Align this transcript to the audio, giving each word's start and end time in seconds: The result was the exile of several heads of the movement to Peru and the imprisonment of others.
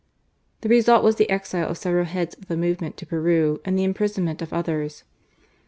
The 0.61 0.69
result 0.69 1.03
was 1.03 1.17
the 1.17 1.29
exile 1.29 1.69
of 1.69 1.77
several 1.77 2.05
heads 2.05 2.33
of 2.33 2.47
the 2.47 2.57
movement 2.57 2.97
to 2.97 3.05
Peru 3.05 3.61
and 3.63 3.77
the 3.77 3.83
imprisonment 3.83 4.41
of 4.41 4.51
others. 4.51 5.03